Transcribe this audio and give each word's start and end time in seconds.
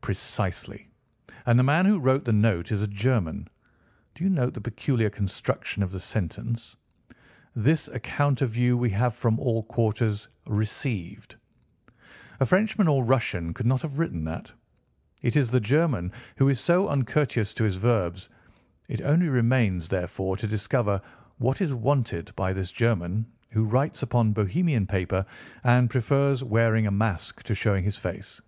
"Precisely. 0.00 0.88
And 1.46 1.56
the 1.56 1.62
man 1.62 1.86
who 1.86 2.00
wrote 2.00 2.24
the 2.24 2.32
note 2.32 2.72
is 2.72 2.82
a 2.82 2.88
German. 2.88 3.46
Do 4.16 4.24
you 4.24 4.28
note 4.28 4.52
the 4.54 4.60
peculiar 4.60 5.08
construction 5.08 5.84
of 5.84 5.92
the 5.92 6.00
sentence—'This 6.00 7.86
account 7.86 8.42
of 8.42 8.56
you 8.56 8.76
we 8.76 8.90
have 8.90 9.14
from 9.14 9.38
all 9.38 9.62
quarters 9.62 10.26
received.' 10.48 11.36
A 12.40 12.44
Frenchman 12.46 12.88
or 12.88 13.04
Russian 13.04 13.54
could 13.54 13.66
not 13.66 13.80
have 13.82 14.00
written 14.00 14.24
that. 14.24 14.52
It 15.22 15.36
is 15.36 15.48
the 15.52 15.60
German 15.60 16.10
who 16.38 16.48
is 16.48 16.58
so 16.58 16.88
uncourteous 16.88 17.54
to 17.54 17.62
his 17.62 17.76
verbs. 17.76 18.28
It 18.88 19.00
only 19.02 19.28
remains, 19.28 19.86
therefore, 19.86 20.36
to 20.38 20.48
discover 20.48 21.00
what 21.36 21.60
is 21.60 21.72
wanted 21.72 22.32
by 22.34 22.52
this 22.52 22.72
German 22.72 23.24
who 23.50 23.62
writes 23.64 24.02
upon 24.02 24.32
Bohemian 24.32 24.88
paper 24.88 25.24
and 25.62 25.88
prefers 25.88 26.42
wearing 26.42 26.88
a 26.88 26.90
mask 26.90 27.44
to 27.44 27.54
showing 27.54 27.84
his 27.84 27.96
face. 27.96 28.40